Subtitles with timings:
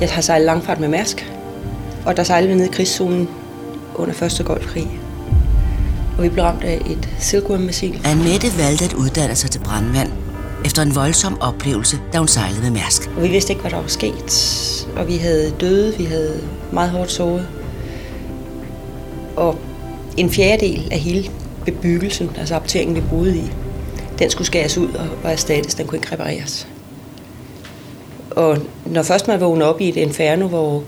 [0.00, 1.32] Jeg har sejlet langfart med Mærsk,
[2.06, 3.28] og der sejlede vi ned i krigszonen
[3.94, 5.00] under Første Golfkrig.
[6.18, 8.00] Og vi blev ramt af et Silkworm-missil.
[8.04, 10.10] Annette valgte at uddanne sig til brandmand
[10.64, 13.10] efter en voldsom oplevelse, da hun sejlede med Mærsk.
[13.16, 14.86] Og vi vidste ikke, hvad der var sket.
[14.96, 16.40] Og vi havde døde, vi havde
[16.72, 17.48] meget hårdt sovet.
[19.36, 19.58] Og
[20.16, 21.30] en fjerdedel af hele
[21.64, 23.52] bebyggelsen, altså apoteringen, vi boede i,
[24.18, 25.74] den skulle skæres ud og, og erstattes.
[25.74, 26.68] Den kunne ikke repareres.
[28.36, 30.82] Og når først man vågner op i et inferno, hvor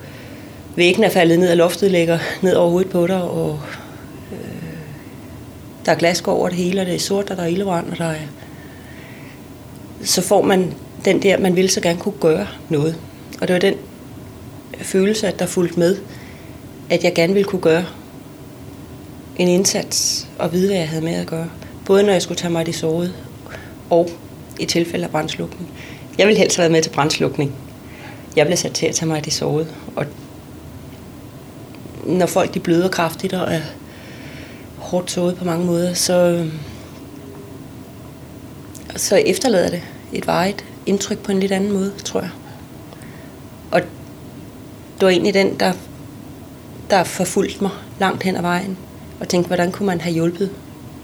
[0.77, 3.61] væggen er faldet ned, og loftet ligger ned over hovedet på dig, og
[4.33, 4.39] øh,
[5.87, 7.99] der er glas over det hele, og det er sort, og der er ildebrand, og
[7.99, 8.17] der er...
[10.03, 10.75] Så får man
[11.05, 12.97] den der, man ville så gerne kunne gøre noget.
[13.41, 13.75] Og det var den
[14.79, 15.97] følelse, at der fulgte med,
[16.91, 17.85] at jeg gerne ville kunne gøre
[19.37, 21.49] en indsats og vide, hvad jeg havde med at gøre.
[21.85, 23.13] Både når jeg skulle tage mig af det sårede,
[23.91, 24.09] og
[24.61, 25.71] i tilfælde af brændslukning.
[26.19, 27.53] Jeg ville helst have været med til brændslukning.
[28.37, 29.69] Jeg blev sat til at tage mig af det sårede.
[29.97, 30.07] Og
[32.07, 33.61] når folk de bløder kraftigt og er
[34.79, 36.47] hårdt såret på mange måder, så,
[38.97, 39.83] så efterlader det
[40.13, 42.31] et varigt indtryk på en lidt anden måde, tror jeg.
[43.71, 43.81] Og
[45.01, 45.73] det var egentlig den, der,
[46.91, 48.79] der forfulgte mig langt hen ad vejen
[49.21, 50.51] og tænkte, hvordan kunne man have hjulpet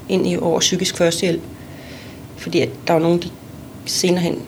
[0.08, 1.42] ind i over psykisk førstehjælp.
[2.36, 3.30] Fordi at der var nogen, de
[3.86, 4.42] senere hen,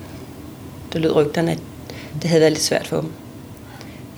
[0.94, 1.58] der lød rygterne, at
[2.22, 3.10] det havde været lidt svært for dem.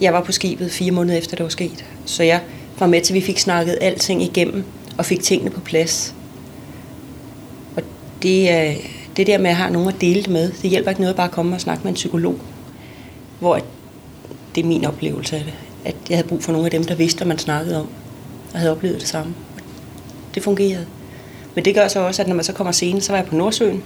[0.00, 1.84] Jeg var på skibet fire måneder efter, det var sket.
[2.04, 2.40] Så jeg
[2.78, 4.64] var med til, at vi fik snakket alting igennem
[4.98, 6.14] og fik tingene på plads.
[7.76, 7.82] Og
[8.22, 8.76] det, øh,
[9.16, 11.26] det der med at have nogen at dele det med, det hjælper ikke noget bare
[11.26, 12.38] at komme og snakke med en psykolog.
[13.40, 13.60] Hvor
[14.54, 15.54] det er min oplevelse af det.
[15.84, 17.88] At jeg havde brug for nogle af dem, der vidste, hvad man snakkede om
[18.52, 19.34] og havde oplevet det samme.
[20.34, 20.86] Det fungerede.
[21.54, 23.36] Men det gør så også, at når man så kommer senere, så var jeg på
[23.36, 23.82] Nordsøen.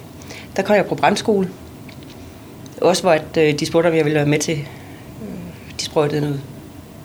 [0.57, 1.51] Der kom jeg på brandskole.
[2.81, 6.21] Også hvor at, øh, de spurgte, om jeg ville være med til, øh, de sprøjtede
[6.21, 6.41] noget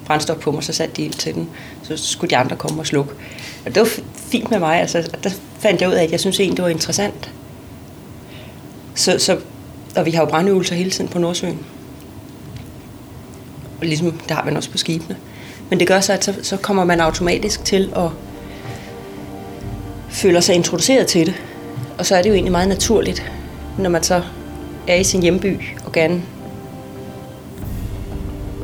[0.06, 1.50] brændstof på mig, så satte de ild til den.
[1.84, 3.12] Så skulle de andre komme og slukke.
[3.66, 4.80] Og det var fint med mig.
[4.80, 7.32] Altså, der fandt jeg ud af, at jeg synes egentlig, det var interessant.
[8.96, 9.38] Så, så,
[9.96, 11.60] og vi har jo brandøvelser hele tiden på Nordsøen.
[13.80, 15.18] Og ligesom, der har man også på skibene.
[15.70, 18.10] Men det gør så, at så, så kommer man automatisk til at
[20.10, 21.36] føle sig introduceret til det.
[21.98, 23.32] Og så er det jo egentlig meget naturligt,
[23.80, 24.22] når man så
[24.88, 26.22] er i sin hjemby og gerne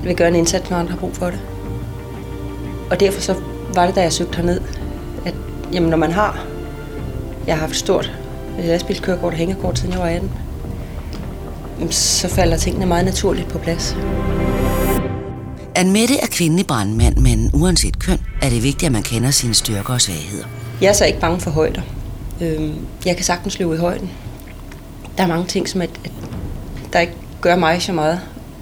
[0.03, 1.39] vil gøre en indsats, når andre har brug for det.
[2.91, 3.35] Og derfor så
[3.73, 4.61] var det, da jeg søgte herned,
[5.25, 5.33] at
[5.73, 6.45] jamen, når man har,
[7.47, 8.11] jeg har haft stort
[8.59, 10.31] lastbilskørekort og hængekort, siden jeg var 18,
[11.91, 13.97] så falder tingene meget naturligt på plads.
[15.75, 19.93] Anmette er kvindelig brandmand, men uanset køn er det vigtigt, at man kender sine styrker
[19.93, 20.45] og svagheder.
[20.81, 21.81] Jeg er så ikke bange for højder.
[22.41, 24.09] Øhm, jeg kan sagtens løbe i højden.
[25.17, 26.11] Der er mange ting, som at, at
[26.93, 28.21] der ikke gør mig så meget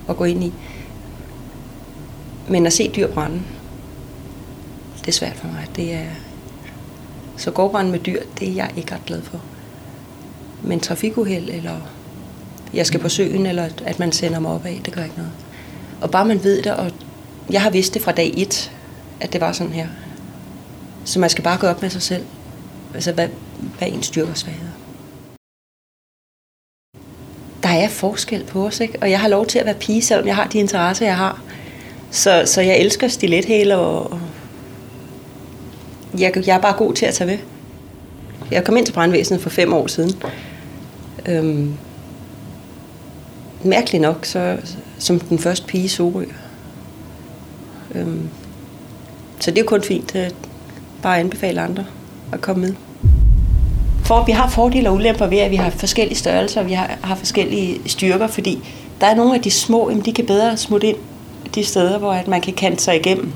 [0.10, 0.54] at gå ind i.
[2.48, 3.42] Men at se dyr brænde,
[5.00, 5.68] det er svært for mig.
[5.76, 6.06] Det er...
[7.38, 9.42] Så gårdbrænde med dyr, det er jeg ikke ret glad for.
[10.64, 11.76] Men trafikuheld, eller
[12.74, 15.32] jeg skal på søen, eller at man sender mig opad, det gør ikke noget.
[16.02, 16.92] Og bare man ved det, og
[17.50, 18.72] jeg har vidst det fra dag et,
[19.20, 19.88] at det var sådan her.
[21.06, 22.26] Så man skal bare gå op med sig selv.
[22.94, 23.28] Altså, hvad,
[23.78, 24.72] hvad er ens styrker og svagheder?
[27.84, 28.98] Er forskel på os, ikke?
[29.02, 31.42] Og jeg har lov til at være pige, selvom jeg har de interesser, jeg har.
[32.12, 34.20] Så, så jeg elsker stilethæle, og
[36.18, 37.38] jeg, jeg er bare god til at tage ved.
[38.52, 40.22] Jeg kom ind til brandvæsenet for fem år siden.
[41.26, 41.74] Øhm,
[43.64, 44.58] mærkeligt nok, så,
[45.00, 46.26] som den første pige i Sorø.
[47.96, 48.30] Øhm,
[49.40, 50.36] så det er kun fint at
[51.02, 51.86] bare anbefale andre
[52.32, 52.74] at komme med.
[54.10, 56.98] For vi har fordele og ulemper ved, at vi har forskellige størrelser, og vi har,
[57.04, 58.60] har forskellige styrker, fordi
[59.02, 60.98] der er nogle af de små, jamen de kan bedre smutte ind
[61.56, 63.32] de steder, hvor at man kan kante sig igennem.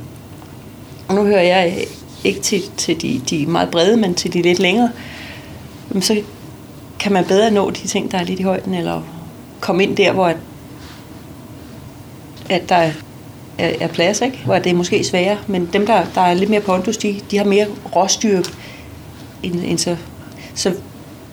[1.08, 1.84] Og nu hører jeg øh,
[2.24, 4.90] ikke til, til de, de meget brede, men til de lidt længere.
[5.90, 6.22] Men så
[7.00, 9.02] kan man bedre nå de ting, der er lidt i højden, eller
[9.60, 10.38] komme ind der, hvor at,
[12.50, 12.92] at der er,
[13.58, 14.42] er plads, ikke?
[14.46, 15.38] hvor det er måske sværere.
[15.48, 18.50] Men dem, der, der er lidt mere pondus, de, de har mere råstyrke
[19.44, 19.98] end, end så.
[20.56, 20.74] Så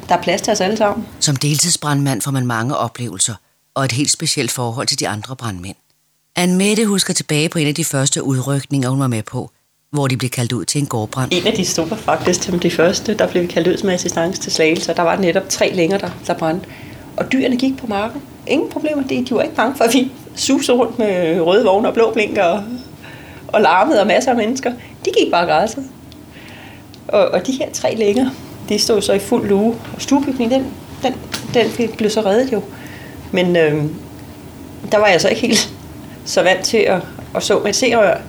[0.08, 1.06] der er plads til os alle sammen.
[1.20, 3.34] Som deltidsbrandmand får man mange oplevelser
[3.74, 5.76] og et helt specielt forhold til de andre brandmænd.
[6.36, 9.50] Anne Mette husker tilbage på en af de første udrykninger, hun var med på,
[9.90, 11.32] hvor de blev kaldt ud til en gårdbrand.
[11.32, 14.52] En af de store faktisk, som de første, der blev kaldt ud med assistance til
[14.52, 16.68] Slagelse, der var netop tre længere, der, der brændte.
[17.16, 18.22] Og dyrene gik på marken.
[18.46, 19.02] Ingen problemer.
[19.02, 22.12] De, de var ikke bange for, at vi susede rundt med røde vogne og blå
[22.12, 22.64] blinker og,
[23.46, 24.72] og larmede og masser af mennesker.
[25.04, 25.84] De gik bare græsset.
[27.08, 28.30] Og, og de her tre længere,
[28.70, 29.74] de stod så i fuld luge.
[29.94, 30.64] Og stuebygningen,
[31.02, 31.14] den,
[31.54, 32.62] den, den blev så reddet jo.
[33.32, 33.84] Men øh,
[34.92, 35.72] der var jeg så ikke helt
[36.24, 37.02] så vant til at,
[37.34, 38.20] at så med et serør.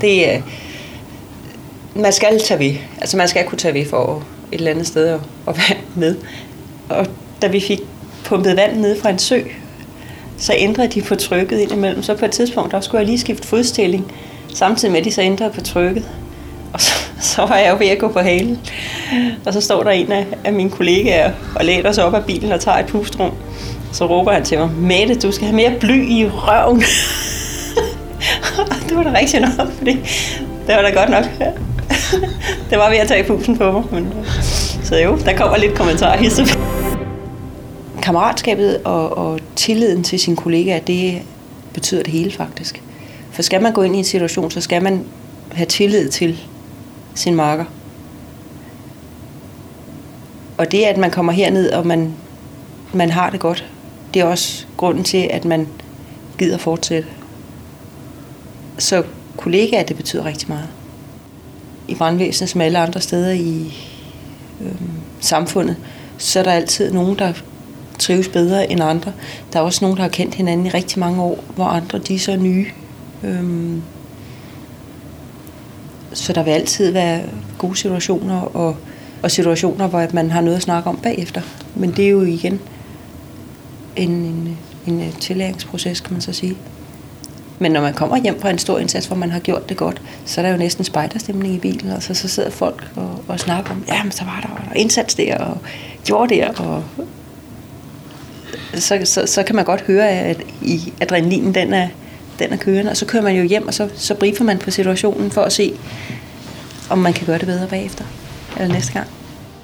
[0.00, 0.42] Det er,
[1.94, 2.74] man skal tage ved.
[3.00, 4.22] Altså man skal kunne tage ved for
[4.52, 6.16] et eller andet sted at, at være med.
[6.88, 7.06] Og
[7.42, 7.80] da vi fik
[8.24, 9.40] pumpet vand ned fra en sø,
[10.38, 12.02] så ændrede de på trykket indimellem.
[12.02, 14.12] Så på et tidspunkt, der skulle jeg lige skifte fodstilling,
[14.54, 16.08] samtidig med at de så ændrede på trykket.
[16.72, 16.92] Og så,
[17.34, 18.58] så var jeg jo ved at gå på halen.
[19.46, 22.52] Og så står der en af, af mine kollegaer og læner sig op af bilen
[22.52, 23.32] og tager et pustrum.
[23.92, 26.78] Så råber han til mig, Mette, du skal have mere bly i røven.
[28.88, 29.92] det var da rigtig nok, fordi
[30.66, 31.24] det var da godt nok.
[32.70, 33.82] det var ved at tage pusen på mig.
[33.90, 34.12] Men,
[34.84, 36.28] så jo, der kommer lidt kommentar i
[38.02, 41.22] Kammeratskabet og, og tilliden til sine kollegaer, det
[41.74, 42.82] betyder det hele faktisk.
[43.30, 45.04] For skal man gå ind i en situation, så skal man
[45.52, 46.38] have tillid til
[47.14, 47.64] sin marker.
[50.58, 52.14] Og det, at man kommer herned, og man,
[52.92, 53.64] man har det godt,
[54.14, 55.68] det er også grunden til, at man
[56.38, 57.08] gider fortsætte.
[58.78, 59.02] Så
[59.36, 60.68] kollegaer, det betyder rigtig meget.
[61.88, 63.74] I brandvæsenet, som alle andre steder i
[64.60, 64.74] øh,
[65.20, 65.76] samfundet,
[66.18, 67.32] så er der altid nogen, der
[67.98, 69.12] trives bedre end andre.
[69.52, 72.14] Der er også nogen, der har kendt hinanden i rigtig mange år, hvor andre de
[72.14, 72.66] er så nye.
[73.22, 73.82] Øhm,
[76.14, 77.22] så der vil altid være
[77.58, 78.76] gode situationer, og,
[79.22, 81.40] og situationer, hvor man har noget at snakke om bagefter.
[81.74, 82.60] Men det er jo igen
[83.96, 86.56] en, en, en øh, tillæringsproces, kan man så sige.
[87.58, 90.02] Men når man kommer hjem fra en stor indsats, hvor man har gjort det godt,
[90.24, 93.40] så er der jo næsten spejderstemning i bilen, og så, så sidder folk og, og
[93.40, 95.58] snakker om, ja, men så var der og indsats der, og
[96.04, 96.82] gjorde der, og
[98.74, 101.88] så, så, så kan man godt høre, at i adrenalinen den er,
[102.38, 104.70] den er kørende, og så kører man jo hjem, og så, så briefer man på
[104.70, 105.74] situationen for at se,
[106.90, 108.04] om man kan gøre det bedre bagefter,
[108.56, 109.06] eller næste gang.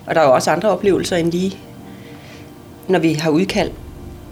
[0.07, 1.59] Og der er jo også andre oplevelser end lige,
[2.89, 3.71] når vi har udkald.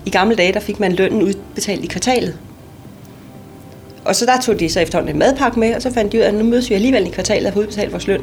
[0.06, 2.38] I gamle dage, der fik man lønnen udbetalt i kvartalet.
[4.04, 6.22] Og så der tog de så efterhånden en madpakke med, og så fandt de ud
[6.22, 8.20] af, at nu mødes vi alligevel i kvartalet og får udbetalt vores løn.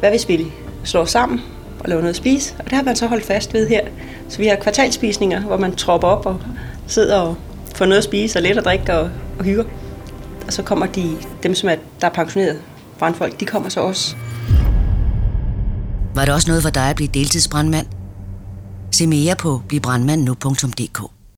[0.00, 0.46] Hvad hvis vi
[0.84, 1.40] slår sammen
[1.80, 2.54] og laver noget at spise?
[2.58, 3.80] Og det har man så holdt fast ved her.
[4.28, 6.40] Så vi har kvartalspisninger, hvor man tropper op og
[6.86, 7.36] sidder og
[7.80, 9.64] får noget at spise og lidt at drikke og, og hygger.
[10.46, 12.62] Og så kommer de, dem som er, der er pensioneret
[12.98, 14.16] brandfolk, de kommer så også.
[16.14, 17.86] Var det også noget for dig at blive deltidsbrandmand?
[18.92, 21.19] Se mere på blivbrandmand.nu.dk